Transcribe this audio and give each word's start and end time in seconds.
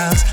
house. 0.00 0.29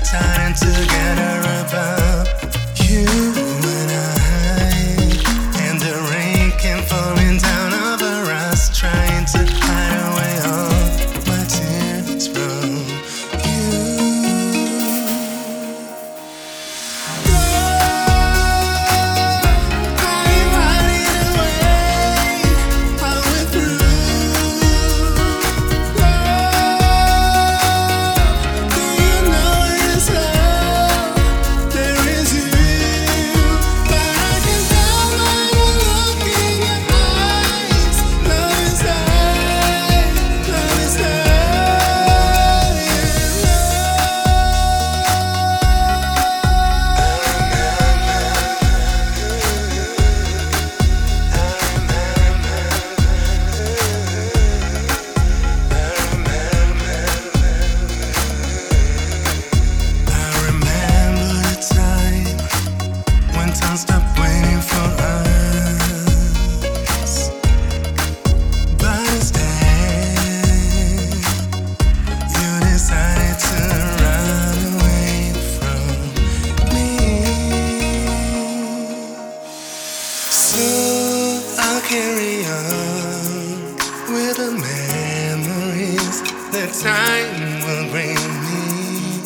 memories 84.60 86.22
that 86.52 86.70
time 86.80 87.62
will 87.66 87.90
bring 87.90 88.18
me. 88.44 89.22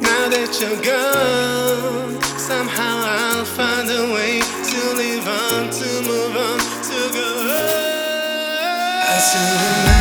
Now 0.00 0.28
that 0.28 0.50
you're 0.60 0.80
gone, 0.82 2.22
somehow 2.38 2.94
I'll 3.04 3.44
find 3.44 3.88
a 3.90 4.12
way 4.14 4.40
to 4.40 4.80
live 4.96 5.26
on, 5.26 5.70
to 5.70 5.88
move 6.08 6.36
on, 6.36 6.58
to 6.88 6.98
go 7.14 7.28
on. 7.42 7.88
I. 9.10 9.97